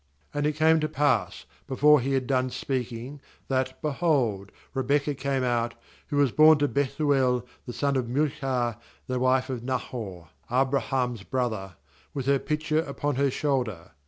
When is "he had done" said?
2.01-2.49